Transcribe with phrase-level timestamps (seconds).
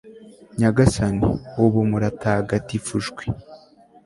[0.59, 1.27] nyagasani,
[1.63, 3.23] ubu muratagatifujwe